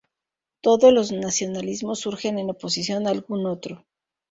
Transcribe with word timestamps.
Todos 0.63 0.91
los 0.91 1.11
nacionalismos 1.11 1.99
surgen 1.99 2.39
en 2.39 2.49
oposición 2.49 3.05
a 3.05 3.11
algún 3.11 3.45
"otro". 3.45 3.85